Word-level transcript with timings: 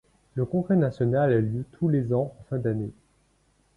Le 0.33 0.45
congrès 0.45 0.77
national 0.77 1.31
a 1.31 1.39
lieu 1.41 1.63
tous 1.73 1.87
les 1.87 2.11
ans 2.11 2.33
en 2.39 2.43
fin 2.49 2.57
d'année. 2.57 2.89